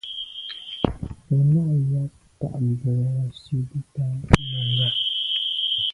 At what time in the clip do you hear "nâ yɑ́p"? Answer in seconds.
1.53-2.13